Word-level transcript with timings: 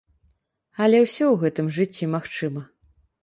Але 0.85 1.01
ўсё 1.03 1.25
ў 1.33 1.45
гэтым 1.45 1.69
жыцці 1.77 2.11
магчыма. 2.17 2.61